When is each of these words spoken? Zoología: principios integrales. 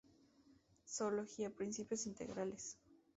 Zoología: 0.87 1.51
principios 1.51 2.07
integrales. 2.07 2.75